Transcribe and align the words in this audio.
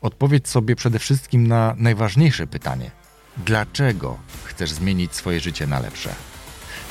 Odpowiedz 0.00 0.48
sobie 0.48 0.76
przede 0.76 0.98
wszystkim 0.98 1.46
na 1.46 1.74
najważniejsze 1.78 2.46
pytanie: 2.46 2.90
dlaczego 3.36 4.18
chcesz 4.44 4.70
zmienić 4.70 5.14
swoje 5.14 5.40
życie 5.40 5.66
na 5.66 5.80
lepsze? 5.80 6.14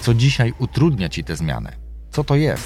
Co 0.02 0.14
dzisiaj 0.14 0.54
utrudnia 0.60 1.10
ci 1.10 1.24
tę 1.24 1.36
zmianę? 1.36 1.76
Co 2.12 2.24
to 2.24 2.36
jest? 2.36 2.64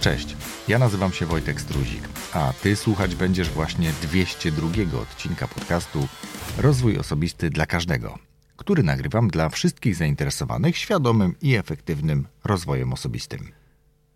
Cześć, 0.00 0.36
ja 0.68 0.78
nazywam 0.78 1.12
się 1.12 1.26
Wojtek 1.26 1.60
Struzik, 1.60 2.08
a 2.32 2.52
ty 2.62 2.76
słuchać 2.76 3.14
będziesz 3.14 3.50
właśnie 3.50 3.92
202 4.02 5.00
odcinka 5.02 5.48
podcastu 5.48 6.08
Rozwój 6.58 6.98
Osobisty 6.98 7.50
dla 7.50 7.66
Każdego, 7.66 8.18
który 8.56 8.82
nagrywam 8.82 9.28
dla 9.28 9.48
wszystkich 9.48 9.96
zainteresowanych 9.96 10.76
świadomym 10.76 11.34
i 11.42 11.54
efektywnym 11.54 12.26
rozwojem 12.44 12.92
osobistym. 12.92 13.52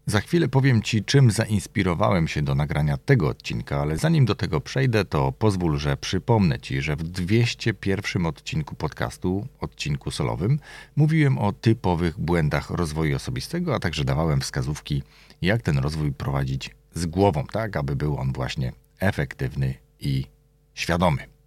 Za 0.06 0.20
chwilę 0.20 0.48
powiem 0.48 0.82
Ci, 0.82 1.04
czym 1.04 1.30
zainspirowałem 1.30 2.28
się 2.28 2.42
do 2.42 2.54
nagrania 2.54 2.96
tego 2.96 3.28
odcinka, 3.28 3.80
ale 3.80 3.96
zanim 3.96 4.24
do 4.24 4.34
tego 4.34 4.60
przejdę, 4.60 5.04
to 5.04 5.32
pozwól, 5.32 5.78
że 5.78 5.96
przypomnę 5.96 6.58
Ci, 6.58 6.82
że 6.82 6.96
w 6.96 7.02
201 7.02 8.26
odcinku 8.26 8.74
podcastu, 8.74 9.46
odcinku 9.60 10.10
solowym, 10.10 10.58
mówiłem 10.96 11.38
o 11.38 11.52
typowych 11.52 12.20
błędach 12.20 12.70
rozwoju 12.70 13.16
osobistego, 13.16 13.74
a 13.74 13.78
także 13.78 14.04
dawałem 14.04 14.40
wskazówki, 14.40 15.02
jak 15.42 15.62
ten 15.62 15.78
rozwój 15.78 16.12
prowadzić 16.12 16.70
z 16.94 17.06
głową, 17.06 17.44
tak 17.52 17.76
aby 17.76 17.96
był 17.96 18.16
on 18.18 18.32
właśnie 18.32 18.72
efektywny 19.00 19.74
i 20.00 20.24
świadomy. 20.74 21.39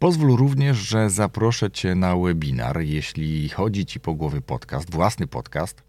Pozwól 0.00 0.36
również, 0.36 0.76
że 0.76 1.10
zaproszę 1.10 1.70
Cię 1.70 1.94
na 1.94 2.16
webinar, 2.16 2.80
jeśli 2.80 3.48
chodzi 3.48 3.86
Ci 3.86 4.00
po 4.00 4.14
głowie 4.14 4.40
podcast, 4.40 4.90
własny 4.90 5.26
podcast 5.26 5.82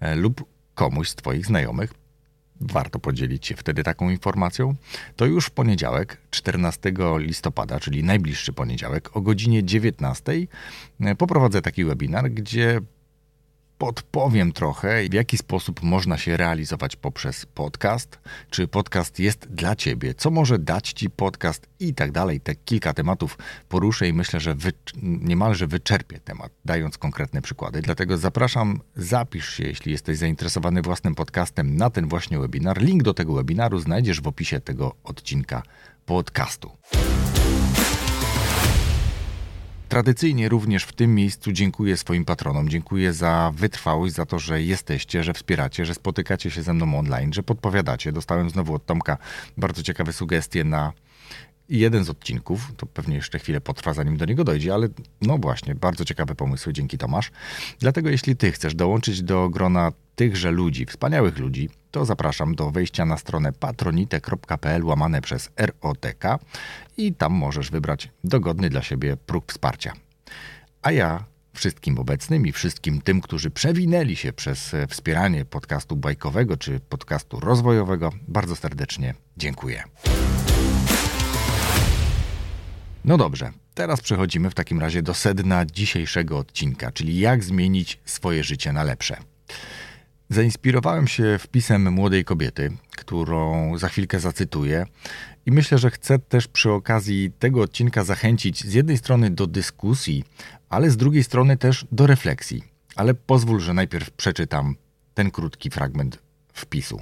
e, 0.00 0.14
lub 0.14 0.44
komuś 0.74 1.08
z 1.08 1.14
Twoich 1.14 1.46
znajomych, 1.46 1.94
warto 2.60 2.98
podzielić 2.98 3.46
się 3.46 3.56
wtedy 3.56 3.82
taką 3.82 4.10
informacją, 4.10 4.74
to 5.16 5.26
już 5.26 5.46
w 5.46 5.50
poniedziałek, 5.50 6.20
14 6.30 6.92
listopada, 7.16 7.80
czyli 7.80 8.04
najbliższy 8.04 8.52
poniedziałek 8.52 9.16
o 9.16 9.20
godzinie 9.20 9.64
19 9.64 10.32
e, 11.00 11.14
poprowadzę 11.14 11.62
taki 11.62 11.84
webinar, 11.84 12.30
gdzie 12.30 12.80
podpowiem 13.82 14.52
trochę, 14.52 15.08
w 15.08 15.12
jaki 15.12 15.38
sposób 15.38 15.82
można 15.82 16.18
się 16.18 16.36
realizować 16.36 16.96
poprzez 16.96 17.46
podcast, 17.46 18.18
czy 18.50 18.68
podcast 18.68 19.18
jest 19.18 19.48
dla 19.48 19.76
ciebie, 19.76 20.14
co 20.14 20.30
może 20.30 20.58
dać 20.58 20.92
ci 20.92 21.10
podcast 21.10 21.66
i 21.80 21.94
tak 21.94 22.12
dalej. 22.12 22.40
Te 22.40 22.54
kilka 22.54 22.92
tematów 22.92 23.38
poruszę 23.68 24.08
i 24.08 24.12
myślę, 24.12 24.40
że 24.40 24.54
wy, 24.54 24.72
niemalże 25.02 25.66
wyczerpię 25.66 26.20
temat, 26.20 26.52
dając 26.64 26.98
konkretne 26.98 27.42
przykłady. 27.42 27.82
Dlatego 27.82 28.16
zapraszam, 28.16 28.80
zapisz 28.96 29.54
się, 29.54 29.64
jeśli 29.64 29.92
jesteś 29.92 30.18
zainteresowany 30.18 30.82
własnym 30.82 31.14
podcastem, 31.14 31.76
na 31.76 31.90
ten 31.90 32.08
właśnie 32.08 32.38
webinar. 32.38 32.82
Link 32.82 33.02
do 33.02 33.14
tego 33.14 33.34
webinaru 33.34 33.78
znajdziesz 33.78 34.20
w 34.20 34.26
opisie 34.26 34.60
tego 34.60 34.94
odcinka 35.04 35.62
podcastu. 36.06 36.70
Tradycyjnie 39.92 40.48
również 40.48 40.84
w 40.84 40.92
tym 40.92 41.14
miejscu 41.14 41.52
dziękuję 41.52 41.96
swoim 41.96 42.24
patronom. 42.24 42.68
Dziękuję 42.68 43.12
za 43.12 43.52
wytrwałość, 43.54 44.14
za 44.14 44.26
to, 44.26 44.38
że 44.38 44.62
jesteście, 44.62 45.24
że 45.24 45.32
wspieracie, 45.32 45.84
że 45.84 45.94
spotykacie 45.94 46.50
się 46.50 46.62
ze 46.62 46.72
mną 46.72 46.98
online, 46.98 47.32
że 47.32 47.42
podpowiadacie. 47.42 48.12
Dostałem 48.12 48.50
znowu 48.50 48.74
od 48.74 48.86
Tomka 48.86 49.18
bardzo 49.56 49.82
ciekawe 49.82 50.12
sugestie 50.12 50.64
na 50.64 50.92
jeden 51.68 52.04
z 52.04 52.10
odcinków. 52.10 52.72
To 52.76 52.86
pewnie 52.86 53.16
jeszcze 53.16 53.38
chwilę 53.38 53.60
potrwa, 53.60 53.94
zanim 53.94 54.16
do 54.16 54.24
niego 54.24 54.44
dojdzie, 54.44 54.74
ale 54.74 54.88
no 55.22 55.38
właśnie, 55.38 55.74
bardzo 55.74 56.04
ciekawe 56.04 56.34
pomysły. 56.34 56.72
Dzięki 56.72 56.98
Tomasz. 56.98 57.30
Dlatego 57.78 58.10
jeśli 58.10 58.36
ty 58.36 58.52
chcesz 58.52 58.74
dołączyć 58.74 59.22
do 59.22 59.48
grona 59.48 59.92
tychże 60.16 60.50
ludzi, 60.50 60.86
wspaniałych 60.86 61.38
ludzi, 61.38 61.70
to 61.92 62.04
zapraszam 62.04 62.54
do 62.54 62.70
wejścia 62.70 63.04
na 63.04 63.16
stronę 63.16 63.52
patronite.pl 63.52 64.84
łamane 64.84 65.20
przez 65.20 65.50
ROTK 65.56 66.24
i 66.96 67.14
tam 67.14 67.32
możesz 67.32 67.70
wybrać 67.70 68.08
dogodny 68.24 68.70
dla 68.70 68.82
siebie 68.82 69.16
próg 69.16 69.52
wsparcia. 69.52 69.92
A 70.82 70.92
ja 70.92 71.24
wszystkim 71.52 71.98
obecnym 71.98 72.46
i 72.46 72.52
wszystkim 72.52 73.00
tym, 73.00 73.20
którzy 73.20 73.50
przewinęli 73.50 74.16
się 74.16 74.32
przez 74.32 74.72
wspieranie 74.88 75.44
podcastu 75.44 75.96
bajkowego 75.96 76.56
czy 76.56 76.80
podcastu 76.80 77.40
rozwojowego, 77.40 78.12
bardzo 78.28 78.56
serdecznie 78.56 79.14
dziękuję. 79.36 79.82
No 83.04 83.16
dobrze, 83.16 83.50
teraz 83.74 84.00
przechodzimy 84.00 84.50
w 84.50 84.54
takim 84.54 84.80
razie 84.80 85.02
do 85.02 85.14
sedna 85.14 85.66
dzisiejszego 85.66 86.38
odcinka, 86.38 86.92
czyli 86.92 87.18
jak 87.18 87.44
zmienić 87.44 88.00
swoje 88.04 88.44
życie 88.44 88.72
na 88.72 88.82
lepsze. 88.82 89.16
Zainspirowałem 90.32 91.08
się 91.08 91.38
wpisem 91.38 91.92
młodej 91.92 92.24
kobiety, 92.24 92.76
którą 92.96 93.72
za 93.78 93.88
chwilkę 93.88 94.20
zacytuję, 94.20 94.86
i 95.46 95.52
myślę, 95.52 95.78
że 95.78 95.90
chcę 95.90 96.18
też 96.18 96.48
przy 96.48 96.70
okazji 96.70 97.32
tego 97.38 97.62
odcinka 97.62 98.04
zachęcić 98.04 98.64
z 98.64 98.74
jednej 98.74 98.98
strony 98.98 99.30
do 99.30 99.46
dyskusji, 99.46 100.24
ale 100.68 100.90
z 100.90 100.96
drugiej 100.96 101.24
strony 101.24 101.56
też 101.56 101.86
do 101.92 102.06
refleksji. 102.06 102.64
Ale 102.96 103.14
pozwól, 103.14 103.60
że 103.60 103.74
najpierw 103.74 104.10
przeczytam 104.10 104.76
ten 105.14 105.30
krótki 105.30 105.70
fragment 105.70 106.18
wpisu. 106.52 107.00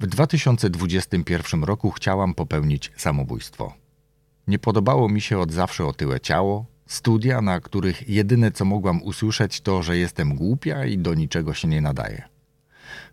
W 0.00 0.06
2021 0.06 1.64
roku 1.64 1.90
chciałam 1.90 2.34
popełnić 2.34 2.92
samobójstwo. 2.96 3.74
Nie 4.46 4.58
podobało 4.58 5.08
mi 5.08 5.20
się 5.20 5.38
od 5.38 5.52
zawsze 5.52 5.86
otyłe 5.86 6.20
ciało, 6.20 6.66
studia, 6.86 7.40
na 7.40 7.60
których 7.60 8.08
jedyne 8.08 8.50
co 8.50 8.64
mogłam 8.64 9.02
usłyszeć 9.02 9.60
to, 9.60 9.82
że 9.82 9.96
jestem 9.96 10.34
głupia 10.34 10.84
i 10.84 10.98
do 10.98 11.14
niczego 11.14 11.54
się 11.54 11.68
nie 11.68 11.80
nadaje. 11.80 12.22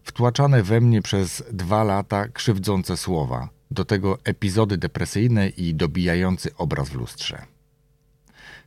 Wtłaczane 0.04 0.64
we 0.64 0.82
mnie 0.82 1.02
przez 1.02 1.44
dwa 1.52 1.84
lata 1.84 2.28
krzywdzące 2.28 2.98
słowa, 2.98 3.50
do 3.72 3.86
tego 3.86 4.18
epizody 4.24 4.78
depresyjne 4.78 5.50
i 5.50 5.76
dobijający 5.76 6.56
obraz 6.56 6.90
w 6.90 6.96
lustrze. 6.96 7.46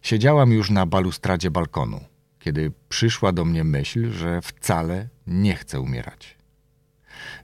Siedziałam 0.03 0.53
już 0.53 0.71
na 0.71 0.87
balustradzie 0.87 1.51
balkonu, 1.51 2.01
kiedy 2.39 2.73
przyszła 2.89 3.33
do 3.33 3.45
mnie 3.45 3.65
myśl, 3.65 4.11
że 4.13 4.43
wcale 4.43 5.09
nie 5.27 5.55
chcę 5.55 5.81
umierać. 5.81 6.37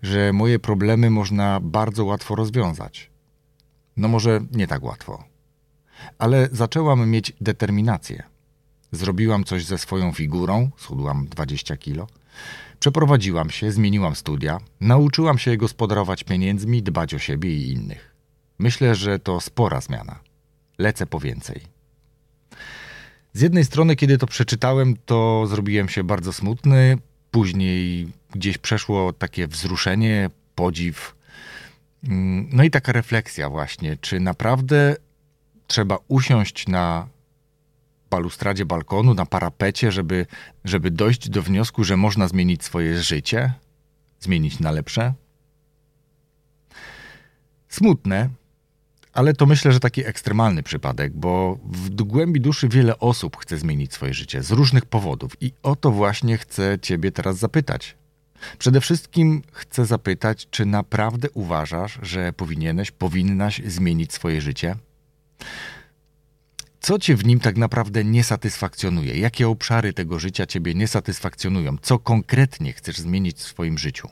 Że 0.02 0.32
moje 0.32 0.58
problemy 0.58 1.10
można 1.10 1.60
bardzo 1.60 2.04
łatwo 2.04 2.34
rozwiązać. 2.34 3.10
No 3.96 4.08
może 4.08 4.40
nie 4.52 4.66
tak 4.66 4.82
łatwo 4.82 5.30
ale 6.18 6.48
zaczęłam 6.52 7.10
mieć 7.10 7.32
determinację. 7.40 8.22
Zrobiłam 8.92 9.44
coś 9.44 9.64
ze 9.64 9.78
swoją 9.78 10.12
figurą, 10.12 10.70
schudłam 10.76 11.26
20 11.28 11.76
kilo. 11.76 12.06
Przeprowadziłam 12.80 13.50
się, 13.50 13.72
zmieniłam 13.72 14.16
studia, 14.16 14.58
nauczyłam 14.80 15.38
się 15.38 15.56
gospodarować 15.56 16.24
pieniędzmi, 16.24 16.82
dbać 16.82 17.14
o 17.14 17.18
siebie 17.18 17.56
i 17.56 17.72
innych. 17.72 18.14
Myślę, 18.58 18.94
że 18.94 19.18
to 19.18 19.40
spora 19.40 19.80
zmiana. 19.80 20.20
Lecę 20.78 21.06
po 21.06 21.20
więcej. 21.20 21.60
Z 23.32 23.40
jednej 23.40 23.64
strony, 23.64 23.96
kiedy 23.96 24.18
to 24.18 24.26
przeczytałem, 24.26 24.96
to 25.06 25.46
zrobiłem 25.46 25.88
się 25.88 26.04
bardzo 26.04 26.32
smutny. 26.32 26.98
Później 27.30 28.08
gdzieś 28.34 28.58
przeszło 28.58 29.12
takie 29.12 29.46
wzruszenie, 29.46 30.30
podziw. 30.54 31.14
Mm, 32.04 32.48
no 32.52 32.64
i 32.64 32.70
taka 32.70 32.92
refleksja, 32.92 33.50
właśnie, 33.50 33.96
czy 33.96 34.20
naprawdę 34.20 34.96
trzeba 35.70 35.98
usiąść 36.08 36.68
na 36.68 37.08
balustradzie 38.10 38.66
balkonu, 38.66 39.14
na 39.14 39.26
parapecie, 39.26 39.92
żeby, 39.92 40.26
żeby 40.64 40.90
dojść 40.90 41.28
do 41.28 41.42
wniosku, 41.42 41.84
że 41.84 41.96
można 41.96 42.28
zmienić 42.28 42.64
swoje 42.64 43.02
życie, 43.02 43.52
zmienić 44.20 44.60
na 44.60 44.70
lepsze. 44.70 45.14
Smutne, 47.68 48.28
ale 49.12 49.34
to 49.34 49.46
myślę, 49.46 49.72
że 49.72 49.80
taki 49.80 50.06
ekstremalny 50.06 50.62
przypadek, 50.62 51.12
bo 51.12 51.58
w 51.64 51.90
głębi 51.90 52.40
duszy 52.40 52.68
wiele 52.68 52.98
osób 52.98 53.36
chce 53.36 53.58
zmienić 53.58 53.92
swoje 53.92 54.14
życie 54.14 54.42
z 54.42 54.50
różnych 54.50 54.84
powodów 54.84 55.32
i 55.40 55.52
o 55.62 55.76
to 55.76 55.90
właśnie 55.90 56.38
chcę 56.38 56.78
Ciebie 56.82 57.12
teraz 57.12 57.36
zapytać. 57.38 57.96
Przede 58.58 58.80
wszystkim 58.80 59.42
chcę 59.52 59.86
zapytać, 59.86 60.48
czy 60.50 60.66
naprawdę 60.66 61.28
uważasz, 61.30 61.98
że 62.02 62.32
powinieneś, 62.32 62.90
powinnaś 62.90 63.62
zmienić 63.66 64.12
swoje 64.12 64.40
życie? 64.40 64.76
Co 66.80 66.98
cię 66.98 67.16
w 67.16 67.24
nim 67.24 67.40
tak 67.40 67.56
naprawdę 67.56 68.04
nie 68.04 68.24
satysfakcjonuje? 68.24 69.18
Jakie 69.18 69.48
obszary 69.48 69.92
tego 69.92 70.18
życia 70.18 70.46
ciebie 70.46 70.74
nie 70.74 70.88
satysfakcjonują? 70.88 71.76
Co 71.82 71.98
konkretnie 71.98 72.72
chcesz 72.72 72.98
zmienić 72.98 73.36
w 73.36 73.42
swoim 73.42 73.78
życiu? 73.78 74.08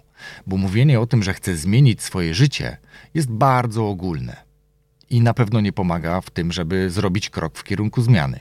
Bo 0.47 0.57
mówienie 0.57 1.01
o 1.01 1.07
tym, 1.07 1.23
że 1.23 1.35
chcesz 1.35 1.59
zmienić 1.59 2.03
swoje 2.03 2.35
życie, 2.35 2.77
jest 3.15 3.31
bardzo 3.31 3.89
ogólne 3.89 4.49
i 5.11 5.21
na 5.21 5.35
pewno 5.35 5.61
nie 5.61 5.73
pomaga 5.73 6.21
w 6.21 6.31
tym, 6.31 6.53
żeby 6.53 6.91
zrobić 6.91 7.31
krok 7.31 7.59
w 7.59 7.65
kierunku 7.65 8.03
zmiany. 8.03 8.41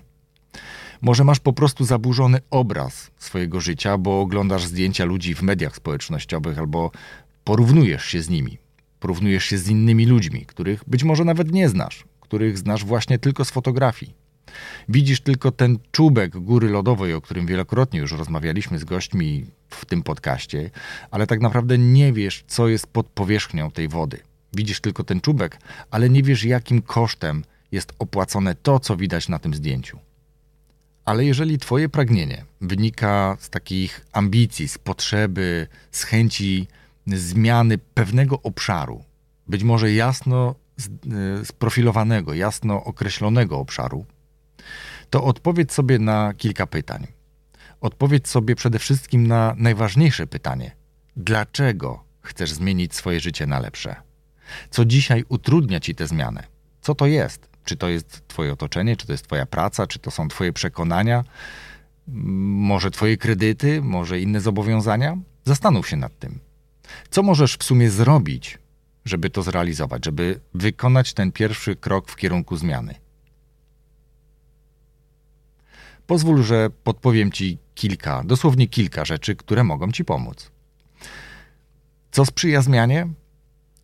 Może 1.02 1.24
masz 1.24 1.40
po 1.40 1.54
prostu 1.54 1.86
zaburzony 1.86 2.40
obraz 2.50 3.12
swojego 3.18 3.62
życia, 3.62 3.98
bo 3.98 4.22
oglądasz 4.22 4.66
zdjęcia 4.66 5.06
ludzi 5.06 5.36
w 5.36 5.42
mediach 5.42 5.76
społecznościowych 5.76 6.60
albo 6.60 6.92
porównujesz 7.44 8.06
się 8.06 8.22
z 8.22 8.30
nimi. 8.30 8.58
Porównujesz 9.00 9.46
się 9.46 9.58
z 9.58 9.70
innymi 9.70 10.06
ludźmi, 10.06 10.46
których 10.46 10.84
być 10.88 11.04
może 11.04 11.26
nawet 11.26 11.52
nie 11.52 11.70
znasz, 11.70 12.04
których 12.28 12.58
znasz 12.58 12.86
właśnie 12.86 13.20
tylko 13.20 13.46
z 13.46 13.52
fotografii. 13.52 14.14
Widzisz 14.90 15.22
tylko 15.22 15.52
ten 15.52 15.80
czubek 15.92 16.38
góry 16.38 16.70
lodowej, 16.70 17.14
o 17.14 17.22
którym 17.22 17.46
wielokrotnie 17.46 18.00
już 18.00 18.12
rozmawialiśmy 18.12 18.80
z 18.80 18.84
gośćmi 18.84 19.46
w 19.70 19.86
tym 19.86 20.04
podcaście, 20.04 20.70
ale 21.12 21.28
tak 21.28 21.42
naprawdę 21.42 21.78
nie 21.78 22.14
wiesz, 22.14 22.44
co 22.48 22.68
jest 22.68 22.88
pod 22.88 23.08
powierzchnią 23.08 23.72
tej 23.72 23.88
wody. 23.88 24.20
Widzisz 24.54 24.80
tylko 24.80 25.04
ten 25.04 25.22
czubek, 25.22 25.60
ale 25.92 26.10
nie 26.10 26.24
wiesz, 26.24 26.44
jakim 26.44 26.82
kosztem 26.82 27.44
jest 27.72 27.94
opłacone 28.00 28.56
to, 28.56 28.80
co 28.80 28.98
widać 28.98 29.30
na 29.30 29.40
tym 29.40 29.54
zdjęciu. 29.54 30.00
Ale 31.06 31.26
jeżeli 31.26 31.58
Twoje 31.58 31.90
pragnienie 31.90 32.46
wynika 32.62 33.38
z 33.40 33.50
takich 33.50 34.06
ambicji, 34.14 34.68
z 34.68 34.78
potrzeby, 34.78 35.68
z 35.92 36.04
chęci 36.04 36.68
zmiany 37.08 37.78
pewnego 37.78 38.42
obszaru, 38.42 39.04
być 39.48 39.64
może 39.64 39.94
jasno 39.94 40.56
sprofilowanego, 41.44 42.34
jasno 42.34 42.84
określonego 42.84 43.60
obszaru, 43.60 44.06
to 45.10 45.24
odpowiedz 45.24 45.74
sobie 45.74 46.00
na 46.00 46.34
kilka 46.34 46.68
pytań. 46.68 47.08
Odpowiedz 47.82 48.30
sobie 48.30 48.56
przede 48.56 48.80
wszystkim 48.80 49.28
na 49.28 49.56
najważniejsze 49.58 50.28
pytanie: 50.28 50.72
dlaczego 51.16 52.04
chcesz 52.22 52.52
zmienić 52.52 52.96
swoje 52.96 53.20
życie 53.20 53.46
na 53.46 53.60
lepsze? 53.60 53.96
Co 54.70 54.86
dzisiaj 54.86 55.24
utrudnia 55.30 55.80
ci 55.80 55.96
tę 55.96 56.08
zmianę? 56.08 56.44
Co 56.82 56.96
to 56.96 57.06
jest? 57.06 57.50
Czy 57.64 57.76
to 57.78 57.90
jest 57.90 58.28
Twoje 58.28 58.54
otoczenie, 58.54 58.96
czy 58.96 59.08
to 59.08 59.12
jest 59.12 59.28
Twoja 59.28 59.46
praca, 59.46 59.88
czy 59.88 60.00
to 60.00 60.12
są 60.12 60.28
Twoje 60.28 60.54
przekonania, 60.54 61.24
może 62.08 62.92
Twoje 62.92 63.18
kredyty, 63.18 63.82
może 63.82 64.20
inne 64.20 64.42
zobowiązania? 64.42 65.18
Zastanów 65.46 65.90
się 65.90 65.98
nad 65.98 66.20
tym. 66.20 66.40
Co 67.10 67.24
możesz 67.24 67.58
w 67.58 67.64
sumie 67.64 67.90
zrobić, 67.90 68.60
żeby 69.08 69.30
to 69.30 69.44
zrealizować, 69.44 70.06
żeby 70.06 70.40
wykonać 70.54 71.14
ten 71.14 71.32
pierwszy 71.32 71.76
krok 71.76 72.12
w 72.12 72.16
kierunku 72.16 72.58
zmiany? 72.58 72.96
Pozwól, 76.08 76.44
że 76.44 76.70
podpowiem 76.84 77.32
Ci 77.32 77.58
kilka, 77.76 78.24
dosłownie 78.26 78.68
kilka 78.68 79.06
rzeczy, 79.06 79.36
które 79.36 79.64
mogą 79.64 79.92
Ci 79.92 80.06
pomóc. 80.06 80.52
Co 82.12 82.26
sprzyja 82.26 82.62
zmianie? 82.62 83.08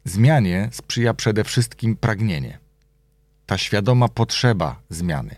Zmianie 0.06 0.70
sprzyja 0.72 1.14
przede 1.14 1.44
wszystkim 1.44 1.96
pragnienie 1.96 2.64
ta 3.46 3.58
świadoma 3.58 4.08
potrzeba 4.08 4.82
zmiany. 4.90 5.36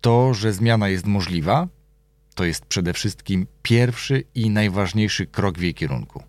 To, 0.00 0.34
że 0.34 0.52
zmiana 0.52 0.88
jest 0.88 1.06
możliwa, 1.06 1.68
to 2.34 2.44
jest 2.44 2.66
przede 2.66 2.92
wszystkim 2.92 3.46
pierwszy 3.62 4.24
i 4.34 4.50
najważniejszy 4.50 5.26
krok 5.26 5.58
w 5.58 5.62
jej 5.62 5.74
kierunku. 5.74 6.22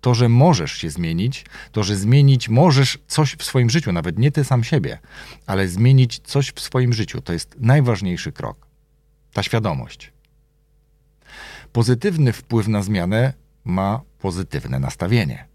To, 0.00 0.14
że 0.14 0.28
możesz 0.28 0.72
się 0.72 0.90
zmienić, 0.90 1.44
to, 1.72 1.82
że 1.82 1.96
zmienić 1.96 2.48
możesz 2.48 2.98
coś 3.06 3.34
w 3.34 3.44
swoim 3.44 3.70
życiu, 3.70 3.92
nawet 3.92 4.18
nie 4.18 4.32
ty 4.32 4.44
sam 4.44 4.64
siebie, 4.64 4.98
ale 5.46 5.68
zmienić 5.68 6.18
coś 6.24 6.52
w 6.52 6.60
swoim 6.60 6.92
życiu, 6.92 7.20
to 7.20 7.32
jest 7.32 7.56
najważniejszy 7.60 8.32
krok. 8.32 8.66
Ta 9.32 9.42
świadomość. 9.42 10.12
Pozytywny 11.72 12.32
wpływ 12.32 12.68
na 12.68 12.82
zmianę 12.82 13.32
ma 13.64 14.00
pozytywne 14.18 14.78
nastawienie. 14.78 15.46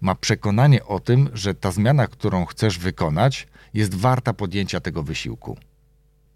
Ma 0.00 0.14
przekonanie 0.14 0.84
o 0.84 1.00
tym, 1.00 1.30
że 1.32 1.54
ta 1.54 1.72
zmiana, 1.72 2.06
którą 2.06 2.44
chcesz 2.44 2.78
wykonać, 2.78 3.46
jest 3.74 3.94
warta 3.94 4.32
podjęcia 4.32 4.80
tego 4.80 5.02
wysiłku. 5.02 5.58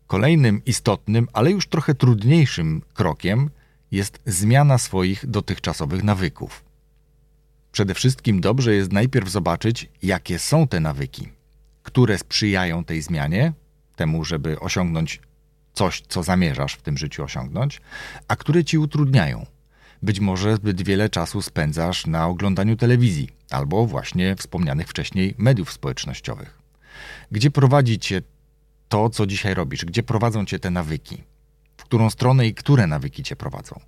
Kolejnym 0.07 0.65
istotnym, 0.65 1.29
ale 1.33 1.51
już 1.51 1.67
trochę 1.67 1.95
trudniejszym 1.95 2.83
krokiem 2.95 3.51
jest 3.91 4.21
zmiana 4.27 4.79
swoich 4.79 5.27
dotychczasowych 5.27 6.05
nawyków. 6.05 6.64
Przede 7.75 7.95
wszystkim 7.95 8.41
dobrze 8.41 8.75
jest 8.75 8.93
najpierw 8.93 9.29
zobaczyć, 9.29 9.89
jakie 10.03 10.39
są 10.39 10.69
te 10.69 10.81
nawyki, 10.81 11.29
które 11.83 12.19
sprzyjają 12.19 12.85
tej 12.85 13.03
zmianie, 13.03 13.53
temu, 13.97 14.25
żeby 14.25 14.61
osiągnąć 14.61 15.21
coś, 15.73 16.03
co 16.09 16.23
zamierzasz 16.23 16.75
w 16.75 16.83
tym 16.83 16.99
życiu 16.99 17.25
osiągnąć, 17.25 17.81
a 18.29 18.37
które 18.37 18.65
ci 18.65 18.79
utrudniają. 18.79 19.47
Być 20.03 20.21
może 20.21 20.57
zbyt 20.57 20.83
wiele 20.83 21.09
czasu 21.09 21.43
spędzasz 21.43 22.07
na 22.07 22.27
oglądaniu 22.27 22.77
telewizji 22.77 23.29
albo 23.51 23.87
właśnie 23.87 24.37
wspomnianych 24.37 24.89
wcześniej 24.89 25.35
mediów 25.39 25.73
społecznościowych. 25.73 26.59
Gdzie 27.31 27.51
prowadzi 27.51 27.99
cię 27.99 28.23
to, 28.89 29.11
co 29.11 29.27
dzisiaj 29.27 29.55
robisz? 29.55 29.85
Gdzie 29.85 30.03
prowadzą 30.03 30.45
cię 30.45 30.59
te 30.59 30.71
nawyki? 30.71 31.25
W 31.77 31.85
którą 31.85 32.11
stronę 32.11 32.47
i 32.47 32.55
które 32.55 32.87
nawyki 32.87 33.23
cię 33.23 33.37
prowadzą? 33.37 33.81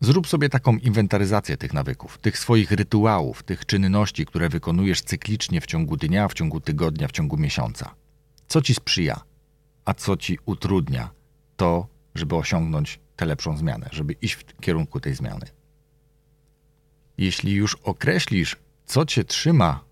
Zrób 0.00 0.28
sobie 0.28 0.48
taką 0.48 0.76
inwentaryzację 0.76 1.56
tych 1.56 1.72
nawyków, 1.72 2.18
tych 2.18 2.38
swoich 2.38 2.70
rytuałów, 2.70 3.42
tych 3.42 3.66
czynności, 3.66 4.26
które 4.26 4.48
wykonujesz 4.48 5.02
cyklicznie 5.02 5.60
w 5.60 5.66
ciągu 5.66 5.96
dnia, 5.96 6.28
w 6.28 6.34
ciągu 6.34 6.60
tygodnia, 6.60 7.08
w 7.08 7.12
ciągu 7.12 7.36
miesiąca. 7.36 7.94
Co 8.48 8.62
ci 8.62 8.74
sprzyja, 8.74 9.20
a 9.84 9.94
co 9.94 10.16
ci 10.16 10.38
utrudnia 10.46 11.10
to, 11.56 11.86
żeby 12.14 12.36
osiągnąć 12.36 13.00
tę 13.16 13.26
lepszą 13.26 13.56
zmianę, 13.56 13.88
żeby 13.92 14.12
iść 14.12 14.34
w 14.34 14.60
kierunku 14.60 15.00
tej 15.00 15.14
zmiany. 15.14 15.46
Jeśli 17.18 17.52
już 17.52 17.74
określisz, 17.74 18.56
co 18.86 19.06
cię 19.06 19.24
trzyma 19.24 19.84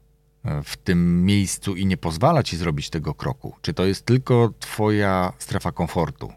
w 0.65 0.77
tym 0.77 1.25
miejscu 1.25 1.77
i 1.77 1.87
nie 1.87 1.97
pozwala 1.97 2.43
ci 2.43 2.57
zrobić 2.57 2.91
tego 2.91 3.15
kroku? 3.15 3.55
Czy 3.63 3.75
to 3.75 3.85
jest 3.85 4.07
tylko 4.07 4.53
twoja 4.61 5.33
strefa 5.39 5.73
komfortu? 5.73 6.33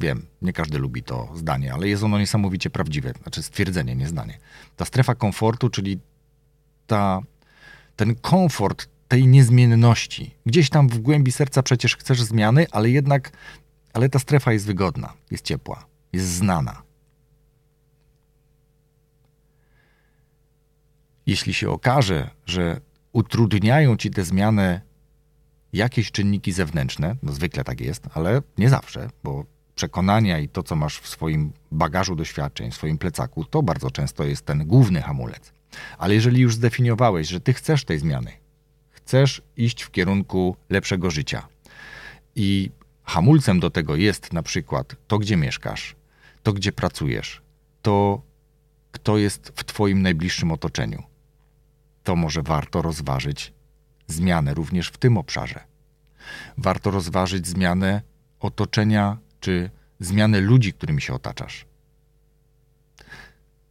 Wiem, 0.00 0.26
nie 0.42 0.52
każdy 0.52 0.78
lubi 0.78 1.02
to 1.02 1.28
zdanie, 1.34 1.72
ale 1.74 1.88
jest 1.88 2.02
ono 2.02 2.18
niesamowicie 2.18 2.70
prawdziwe, 2.70 3.12
znaczy 3.22 3.42
stwierdzenie, 3.42 3.96
nie 3.96 4.08
zdanie. 4.08 4.38
Ta 4.76 4.84
strefa 4.84 5.14
komfortu, 5.14 5.70
czyli 5.70 5.98
ta, 6.86 7.20
ten 7.96 8.14
komfort 8.14 8.88
tej 9.08 9.26
niezmienności. 9.26 10.34
Gdzieś 10.46 10.70
tam 10.70 10.88
w 10.88 10.98
głębi 10.98 11.32
serca 11.32 11.62
przecież 11.62 11.96
chcesz 11.96 12.22
zmiany, 12.22 12.66
ale 12.70 12.90
jednak, 12.90 13.32
ale 13.92 14.08
ta 14.08 14.18
strefa 14.18 14.52
jest 14.52 14.66
wygodna, 14.66 15.12
jest 15.30 15.44
ciepła, 15.44 15.86
jest 16.12 16.26
znana. 16.26 16.82
Jeśli 21.26 21.54
się 21.54 21.70
okaże, 21.70 22.30
że 22.46 22.80
utrudniają 23.12 23.96
ci 23.96 24.10
tę 24.10 24.24
zmianę 24.24 24.80
jakieś 25.72 26.10
czynniki 26.10 26.52
zewnętrzne, 26.52 27.16
no 27.22 27.32
zwykle 27.32 27.64
tak 27.64 27.80
jest, 27.80 28.08
ale 28.14 28.42
nie 28.58 28.70
zawsze, 28.70 29.10
bo 29.24 29.44
przekonania 29.76 30.38
i 30.38 30.48
to, 30.48 30.62
co 30.62 30.76
masz 30.76 30.98
w 30.98 31.08
swoim 31.08 31.52
bagażu 31.72 32.16
doświadczeń, 32.16 32.70
w 32.70 32.74
swoim 32.74 32.98
plecaku, 32.98 33.44
to 33.44 33.62
bardzo 33.62 33.90
często 33.90 34.24
jest 34.24 34.46
ten 34.46 34.66
główny 34.66 35.02
hamulec. 35.02 35.52
Ale 35.98 36.14
jeżeli 36.14 36.40
już 36.40 36.54
zdefiniowałeś, 36.54 37.28
że 37.28 37.40
ty 37.40 37.52
chcesz 37.52 37.84
tej 37.84 37.98
zmiany, 37.98 38.32
chcesz 38.90 39.42
iść 39.56 39.82
w 39.82 39.90
kierunku 39.90 40.56
lepszego 40.70 41.10
życia 41.10 41.46
i 42.34 42.70
hamulcem 43.02 43.60
do 43.60 43.70
tego 43.70 43.96
jest 43.96 44.32
na 44.32 44.42
przykład 44.42 44.96
to, 45.06 45.18
gdzie 45.18 45.36
mieszkasz, 45.36 45.96
to, 46.42 46.52
gdzie 46.52 46.72
pracujesz, 46.72 47.42
to, 47.82 48.22
kto 48.92 49.18
jest 49.18 49.52
w 49.56 49.64
twoim 49.64 50.02
najbliższym 50.02 50.52
otoczeniu, 50.52 51.02
to 52.04 52.16
może 52.16 52.42
warto 52.42 52.82
rozważyć 52.82 53.52
zmianę 54.06 54.54
również 54.54 54.88
w 54.88 54.98
tym 54.98 55.16
obszarze. 55.16 55.60
Warto 56.58 56.90
rozważyć 56.90 57.46
zmianę 57.46 58.02
otoczenia 58.40 59.18
czy 59.46 59.70
zmianę 60.00 60.40
ludzi, 60.40 60.72
którymi 60.72 61.00
się 61.02 61.14
otaczasz. 61.14 61.66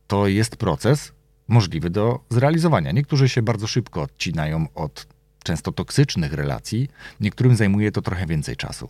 To 0.08 0.28
jest 0.28 0.56
proces 0.56 1.12
możliwy 1.48 1.90
do 1.90 2.20
zrealizowania. 2.30 2.92
Niektórzy 2.92 3.30
się 3.30 3.42
bardzo 3.42 3.68
szybko 3.68 4.02
odcinają 4.02 4.68
od 4.76 5.08
często 5.44 5.72
toksycznych 5.72 6.34
relacji, 6.34 6.90
niektórym 7.20 7.56
zajmuje 7.56 7.92
to 7.92 8.02
trochę 8.02 8.26
więcej 8.26 8.56
czasu. 8.56 8.88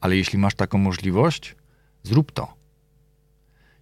Ale 0.00 0.16
jeśli 0.16 0.38
masz 0.38 0.54
taką 0.54 0.78
możliwość, 0.78 1.56
zrób 2.02 2.32
to. 2.32 2.54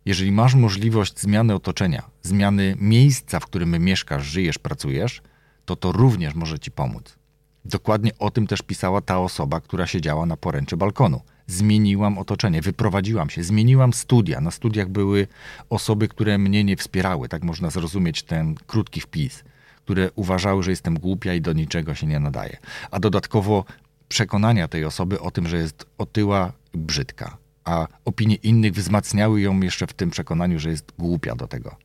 Jeżeli 0.04 0.32
masz 0.32 0.54
możliwość 0.54 1.20
zmiany 1.20 1.54
otoczenia, 1.54 2.10
zmiany 2.22 2.76
miejsca, 2.78 3.40
w 3.40 3.46
którym 3.46 3.84
mieszkasz, 3.84 4.26
żyjesz, 4.26 4.58
pracujesz, 4.58 5.22
to 5.64 5.76
to 5.76 5.92
również 5.92 6.34
może 6.34 6.58
ci 6.58 6.70
pomóc. 6.70 7.18
Dokładnie 7.64 8.10
o 8.18 8.30
tym 8.30 8.46
też 8.46 8.62
pisała 8.62 9.00
ta 9.00 9.18
osoba, 9.18 9.60
która 9.60 9.86
siedziała 9.86 10.26
na 10.26 10.36
poręczy 10.36 10.76
balkonu. 10.76 11.20
Zmieniłam 11.46 12.18
otoczenie, 12.18 12.62
wyprowadziłam 12.62 13.30
się, 13.30 13.42
zmieniłam 13.42 13.92
studia. 13.92 14.40
Na 14.40 14.50
studiach 14.50 14.88
były 14.88 15.26
osoby, 15.70 16.08
które 16.08 16.38
mnie 16.38 16.64
nie 16.64 16.76
wspierały, 16.76 17.28
tak 17.28 17.42
można 17.42 17.70
zrozumieć 17.70 18.22
ten 18.22 18.54
krótki 18.54 19.00
wpis, 19.00 19.44
które 19.76 20.10
uważały, 20.14 20.62
że 20.62 20.70
jestem 20.70 20.94
głupia 20.94 21.34
i 21.34 21.40
do 21.40 21.52
niczego 21.52 21.94
się 21.94 22.06
nie 22.06 22.20
nadaje. 22.20 22.56
A 22.90 23.00
dodatkowo 23.00 23.64
przekonania 24.08 24.68
tej 24.68 24.84
osoby 24.84 25.20
o 25.20 25.30
tym, 25.30 25.48
że 25.48 25.56
jest 25.56 25.86
otyła 25.98 26.52
brzydka, 26.74 27.36
a 27.64 27.86
opinie 28.04 28.34
innych 28.34 28.72
wzmacniały 28.72 29.40
ją 29.40 29.60
jeszcze 29.60 29.86
w 29.86 29.92
tym 29.92 30.10
przekonaniu, 30.10 30.58
że 30.58 30.70
jest 30.70 30.92
głupia 30.98 31.36
do 31.36 31.46
tego. 31.46 31.76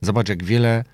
Zobacz, 0.00 0.28
jak 0.28 0.44
wiele 0.44 0.84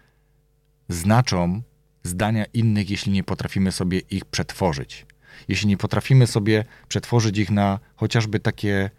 znaczą 0.88 1.62
zdania 2.02 2.44
innych, 2.44 2.90
jeśli 2.90 3.12
nie 3.12 3.24
potrafimy 3.24 3.72
sobie 3.72 3.98
ich 3.98 4.24
przetworzyć. 4.24 5.06
Jeśli 5.48 5.68
nie 5.68 5.76
potrafimy 5.76 6.26
sobie 6.26 6.64
przetworzyć 6.88 7.38
ich 7.38 7.50
na 7.50 7.78
chociażby 7.96 8.40
takie 8.40 8.90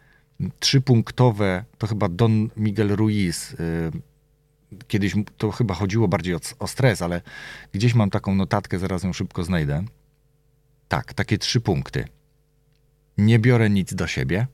trzypunktowe, 0.59 1.65
to 1.77 1.87
chyba 1.87 2.09
Don 2.09 2.49
Miguel 2.57 2.95
Ruiz, 2.95 3.51
yy, 3.51 4.81
kiedyś 4.87 5.15
to 5.37 5.51
chyba 5.51 5.73
chodziło 5.73 6.07
bardziej 6.07 6.35
o, 6.35 6.39
o 6.59 6.67
stres, 6.67 7.01
ale 7.01 7.21
gdzieś 7.73 7.93
mam 7.93 8.09
taką 8.09 8.35
notatkę, 8.35 8.79
zaraz 8.79 9.03
ją 9.03 9.13
szybko 9.13 9.43
znajdę. 9.43 9.83
Tak, 10.87 11.13
takie 11.13 11.37
trzy 11.37 11.61
punkty. 11.61 12.07
nie 13.17 13.39
biorę 13.39 13.69
nic 13.69 13.93
do 13.93 14.07
siebie, 14.07 14.47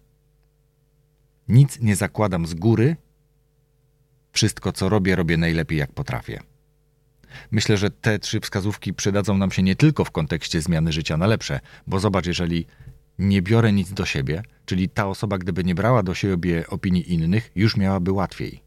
nic 1.47 1.79
nie 1.79 1.95
zakładam 1.95 2.47
z 2.47 2.53
góry, 2.53 2.95
wszystko 4.31 4.71
co 4.71 4.89
robię, 4.89 5.15
robię 5.15 5.37
najlepiej 5.37 5.77
jak 5.77 5.91
potrafię. 5.91 6.39
Myślę, 7.51 7.77
że 7.77 7.89
te 7.89 8.19
trzy 8.19 8.39
wskazówki 8.39 8.93
przydadzą 8.93 9.37
nam 9.37 9.51
się 9.51 9.63
nie 9.63 9.75
tylko 9.75 10.05
w 10.05 10.11
kontekście 10.11 10.61
zmiany 10.61 10.91
życia 10.91 11.17
na 11.17 11.27
lepsze, 11.27 11.59
bo 11.87 11.99
zobacz, 11.99 12.25
jeżeli 12.25 12.65
nie 13.19 13.41
biorę 13.41 13.73
nic 13.73 13.93
do 13.93 14.05
siebie, 14.05 14.43
czyli 14.65 14.89
ta 14.89 15.07
osoba, 15.07 15.37
gdyby 15.37 15.63
nie 15.63 15.75
brała 15.75 16.03
do 16.03 16.13
siebie 16.13 16.67
opinii 16.67 17.13
innych, 17.13 17.51
już 17.55 17.77
miałaby 17.77 18.11
łatwiej. 18.11 18.61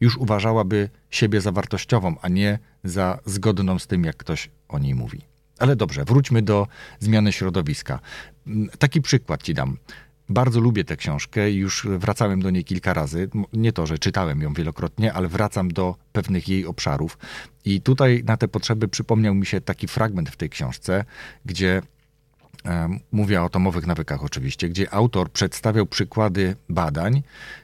Już 0.00 0.16
uważałaby 0.16 0.88
siebie 1.10 1.40
za 1.40 1.52
wartościową, 1.52 2.16
a 2.22 2.28
nie 2.28 2.58
za 2.84 3.18
zgodną 3.24 3.78
z 3.78 3.86
tym, 3.86 4.04
jak 4.04 4.16
ktoś 4.16 4.50
o 4.68 4.78
niej 4.78 4.94
mówi. 4.94 5.20
Ale 5.58 5.76
dobrze, 5.76 6.04
wróćmy 6.04 6.42
do 6.42 6.66
zmiany 7.00 7.32
środowiska. 7.32 8.00
Taki 8.78 9.00
przykład 9.02 9.42
ci 9.42 9.54
dam. 9.54 9.76
Bardzo 10.28 10.60
lubię 10.60 10.84
tę 10.84 10.96
książkę 10.96 11.50
już 11.50 11.86
wracałem 11.98 12.42
do 12.42 12.50
niej 12.50 12.64
kilka 12.64 12.94
razy. 12.94 13.28
Nie 13.52 13.72
to, 13.72 13.86
że 13.86 13.98
czytałem 13.98 14.42
ją 14.42 14.54
wielokrotnie, 14.54 15.12
ale 15.12 15.28
wracam 15.28 15.68
do 15.68 15.94
pewnych 16.12 16.48
jej 16.48 16.66
obszarów. 16.66 17.18
I 17.64 17.80
tutaj 17.80 18.22
na 18.26 18.36
te 18.36 18.48
potrzeby 18.48 18.88
przypomniał 18.88 19.34
mi 19.34 19.46
się 19.46 19.60
taki 19.60 19.88
fragment 19.88 20.30
w 20.30 20.36
tej 20.36 20.50
książce, 20.50 21.04
gdzie 21.44 21.82
mówię 23.12 23.42
o 23.42 23.44
atomowych 23.44 23.86
nawykach 23.86 24.24
oczywiście, 24.24 24.68
gdzie 24.68 24.94
autor 24.94 25.32
przedstawiał 25.32 25.86
przykłady 25.86 26.56
badań, 26.68 27.22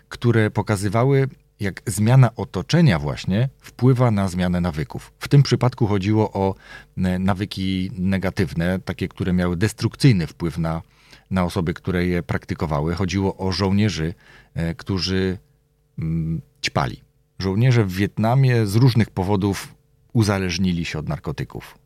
które 0.08 0.50
pokazywały, 0.50 1.28
jak 1.60 1.82
zmiana 1.86 2.30
otoczenia 2.36 2.98
właśnie 2.98 3.48
wpływa 3.60 4.10
na 4.10 4.28
zmianę 4.28 4.60
nawyków. 4.60 5.12
W 5.18 5.28
tym 5.28 5.42
przypadku 5.42 5.86
chodziło 5.86 6.32
o 6.32 6.54
e, 6.96 7.18
nawyki 7.18 7.90
negatywne, 7.98 8.78
takie, 8.78 9.08
które 9.08 9.32
miały 9.32 9.56
destrukcyjny 9.56 10.26
wpływ 10.26 10.58
na, 10.58 10.82
na 11.32 11.44
osoby, 11.44 11.74
które 11.74 12.06
je 12.06 12.22
praktykowały. 12.22 12.94
Chodziło 12.94 13.36
o 13.36 13.52
żołnierzy, 13.52 14.14
e, 14.54 14.74
którzy 14.74 15.38
mm, 15.98 16.42
ćpali. 16.64 17.00
Żołnierze 17.38 17.84
w 17.84 17.92
Wietnamie 17.92 18.66
z 18.66 18.76
różnych 18.76 19.10
powodów 19.10 19.74
uzależnili 20.12 20.84
się 20.84 20.98
od 20.98 21.08
narkotyków. 21.08 21.78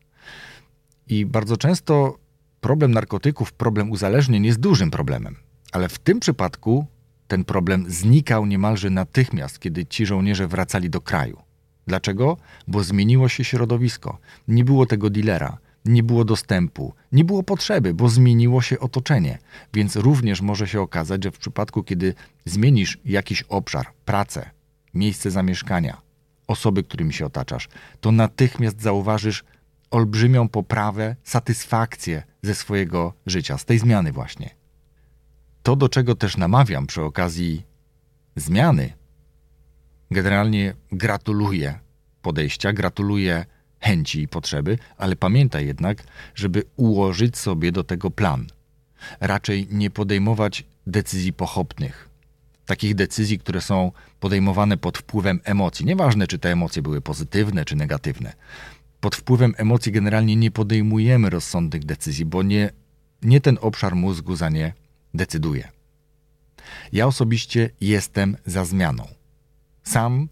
I 1.08 1.26
bardzo 1.26 1.56
często 1.56 2.18
problem 2.60 2.92
narkotyków, 2.92 3.52
problem 3.52 3.90
uzależnień 3.90 4.44
jest 4.44 4.60
dużym 4.60 4.90
problemem. 4.90 5.36
Ale 5.72 5.88
w 5.88 5.98
tym 5.98 6.20
przypadku 6.20 6.86
ten 7.28 7.44
problem 7.44 7.90
znikał 7.90 8.46
niemalże 8.46 8.90
natychmiast, 8.90 9.58
kiedy 9.58 9.86
ci 9.86 10.06
żołnierze 10.06 10.48
wracali 10.48 10.90
do 10.90 11.00
kraju. 11.00 11.42
Dlaczego? 11.86 12.36
Bo 12.68 12.82
zmieniło 12.82 13.28
się 13.28 13.44
środowisko. 13.44 14.18
Nie 14.48 14.64
było 14.64 14.86
tego 14.86 15.10
dilera, 15.10 15.58
nie 15.88 16.02
było 16.02 16.24
dostępu, 16.24 16.94
nie 17.12 17.24
było 17.24 17.42
potrzeby, 17.42 17.94
bo 17.94 18.08
zmieniło 18.08 18.62
się 18.62 18.80
otoczenie. 18.80 19.38
Więc 19.74 19.96
również 19.96 20.40
może 20.40 20.68
się 20.68 20.80
okazać, 20.80 21.24
że 21.24 21.30
w 21.30 21.38
przypadku, 21.38 21.82
kiedy 21.82 22.14
zmienisz 22.44 22.98
jakiś 23.04 23.42
obszar, 23.42 23.86
pracę, 24.04 24.50
miejsce 24.94 25.30
zamieszkania, 25.30 26.00
osoby, 26.46 26.82
którymi 26.82 27.12
się 27.12 27.26
otaczasz, 27.26 27.68
to 28.00 28.12
natychmiast 28.12 28.82
zauważysz 28.82 29.44
olbrzymią 29.90 30.48
poprawę, 30.48 31.16
satysfakcję 31.22 32.22
ze 32.42 32.54
swojego 32.54 33.12
życia, 33.26 33.58
z 33.58 33.64
tej 33.64 33.78
zmiany 33.78 34.12
właśnie. 34.12 34.50
To, 35.62 35.76
do 35.76 35.88
czego 35.88 36.14
też 36.14 36.36
namawiam 36.36 36.86
przy 36.86 37.02
okazji 37.02 37.66
zmiany, 38.36 38.92
generalnie 40.10 40.74
gratuluję 40.92 41.78
podejścia, 42.22 42.72
gratuluję 42.72 43.46
chęci 43.86 44.22
i 44.22 44.28
potrzeby, 44.28 44.78
ale 44.98 45.16
pamiętaj 45.16 45.66
jednak, 45.66 46.02
żeby 46.34 46.62
ułożyć 46.76 47.38
sobie 47.38 47.72
do 47.72 47.84
tego 47.84 48.10
plan. 48.10 48.46
Raczej 49.20 49.68
nie 49.70 49.90
podejmować 49.90 50.64
decyzji 50.86 51.32
pochopnych. 51.32 52.08
Takich 52.66 52.94
decyzji, 52.94 53.38
które 53.38 53.60
są 53.60 53.92
podejmowane 54.20 54.76
pod 54.76 54.98
wpływem 54.98 55.40
emocji. 55.44 55.86
Nieważne, 55.86 56.26
czy 56.26 56.38
te 56.38 56.52
emocje 56.52 56.82
były 56.82 57.00
pozytywne 57.00 57.64
czy 57.64 57.76
negatywne. 57.76 58.32
Pod 59.00 59.16
wpływem 59.16 59.54
emocji 59.56 59.92
generalnie 59.92 60.36
nie 60.36 60.50
podejmujemy 60.50 61.30
rozsądnych 61.30 61.84
decyzji, 61.84 62.24
bo 62.24 62.42
nie, 62.42 62.70
nie 63.22 63.40
ten 63.40 63.58
obszar 63.60 63.96
mózgu 63.96 64.36
za 64.36 64.48
nie 64.48 64.72
decyduje. 65.14 65.68
Ja 66.92 67.06
osobiście 67.06 67.70
jestem 67.80 68.36
za 68.46 68.64
zmianą. 68.64 69.08
Sam 69.82 70.28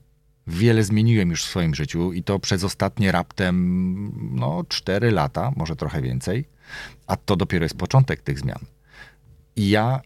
wiele 0.47 0.85
zmieniłem 0.85 1.31
już 1.31 1.45
w 1.45 1.49
swoim 1.49 1.75
życiu 1.75 2.13
i 2.13 2.23
to 2.23 2.39
przez 2.39 2.65
ostatnie 2.65 3.13
raptem 3.13 4.13
no 4.35 4.65
4 4.69 5.11
lata, 5.11 5.53
może 5.57 5.77
trochę 5.77 6.03
więcej, 6.03 6.45
a 7.07 7.17
to 7.17 7.37
dopiero 7.37 7.65
jest 7.65 7.77
początek 7.77 8.21
tych 8.21 8.39
zmian. 8.39 8.59
I 9.57 9.69
ja 9.69 10.01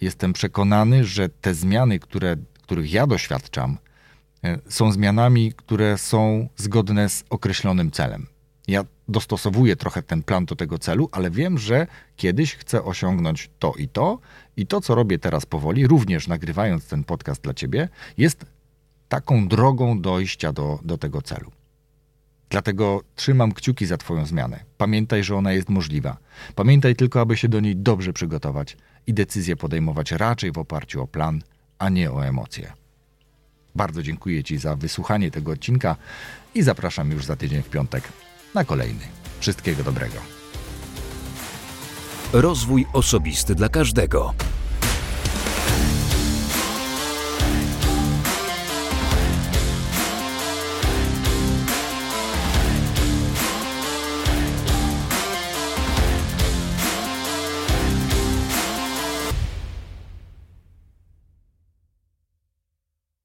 jestem 0.00 0.32
przekonany, 0.32 1.04
że 1.04 1.28
te 1.28 1.54
zmiany, 1.54 1.98
które, 1.98 2.36
których 2.62 2.92
ja 2.92 3.06
doświadczam, 3.06 3.78
e, 4.44 4.58
są 4.68 4.92
zmianami, 4.92 5.52
które 5.56 5.98
są 5.98 6.48
zgodne 6.56 7.08
z 7.08 7.24
określonym 7.30 7.90
celem. 7.90 8.26
Ja 8.68 8.84
dostosowuję 9.08 9.76
trochę 9.76 10.02
ten 10.02 10.22
plan 10.22 10.44
do 10.44 10.56
tego 10.56 10.78
celu, 10.78 11.08
ale 11.12 11.30
wiem, 11.30 11.58
że 11.58 11.86
kiedyś 12.16 12.54
chcę 12.54 12.84
osiągnąć 12.84 13.50
to 13.58 13.72
i 13.78 13.88
to, 13.88 14.18
i 14.56 14.66
to, 14.66 14.80
co 14.80 14.94
robię 14.94 15.18
teraz 15.18 15.46
powoli, 15.46 15.86
również 15.86 16.28
nagrywając 16.28 16.86
ten 16.86 17.04
podcast 17.04 17.42
dla 17.42 17.54
Ciebie, 17.54 17.88
jest 18.18 18.46
taką 19.08 19.48
drogą 19.48 20.00
dojścia 20.00 20.52
do, 20.52 20.78
do 20.82 20.98
tego 20.98 21.22
celu. 21.22 21.50
Dlatego 22.50 23.02
trzymam 23.14 23.52
kciuki 23.52 23.86
za 23.86 23.96
Twoją 23.96 24.26
zmianę. 24.26 24.64
Pamiętaj, 24.78 25.24
że 25.24 25.36
ona 25.36 25.52
jest 25.52 25.68
możliwa. 25.68 26.16
Pamiętaj 26.54 26.96
tylko, 26.96 27.20
aby 27.20 27.36
się 27.36 27.48
do 27.48 27.60
niej 27.60 27.76
dobrze 27.76 28.12
przygotować 28.12 28.76
i 29.06 29.14
decyzję 29.14 29.56
podejmować 29.56 30.12
raczej 30.12 30.52
w 30.52 30.58
oparciu 30.58 31.02
o 31.02 31.06
plan, 31.06 31.42
a 31.78 31.88
nie 31.88 32.12
o 32.12 32.26
emocje. 32.26 32.72
Bardzo 33.74 34.02
dziękuję 34.02 34.44
Ci 34.44 34.58
za 34.58 34.76
wysłuchanie 34.76 35.30
tego 35.30 35.52
odcinka 35.52 35.96
i 36.54 36.62
zapraszam 36.62 37.10
już 37.10 37.24
za 37.24 37.36
tydzień 37.36 37.62
w 37.62 37.70
piątek 37.70 38.08
na 38.54 38.64
kolejny. 38.64 39.04
Wszystkiego 39.40 39.84
dobrego. 39.84 40.16
Rozwój 42.32 42.86
osobisty 42.92 43.54
dla 43.54 43.68
każdego. 43.68 44.34